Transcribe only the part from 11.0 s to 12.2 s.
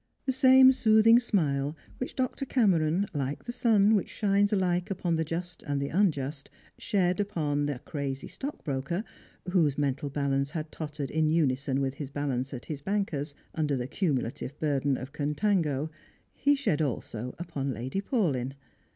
in unison with his